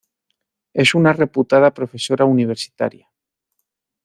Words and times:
Es 0.73 0.95
una 0.95 1.13
reputada 1.13 1.75
profesora 1.75 2.25
universitaria. 2.25 3.07